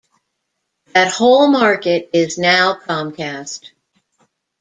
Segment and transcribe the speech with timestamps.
[0.95, 3.69] That whole market is now Comcast.